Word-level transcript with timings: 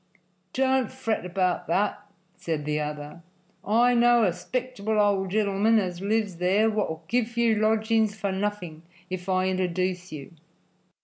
"Don't 0.53 0.91
fret 0.91 1.27
about 1.27 1.67
that," 1.67 2.03
said 2.35 2.65
the 2.65 2.79
other. 2.79 3.21
"I 3.63 3.93
know 3.93 4.23
a 4.23 4.31
'spectable 4.33 4.99
old 4.99 5.29
genelman 5.29 5.77
as 5.77 6.01
lives 6.01 6.37
there 6.37 6.71
wot'll 6.71 7.03
give 7.07 7.37
you 7.37 7.53
lodgings 7.53 8.15
for 8.15 8.31
nothing 8.31 8.81
if 9.11 9.29
I 9.29 9.47
interduce 9.47 10.11
you." 10.11 10.33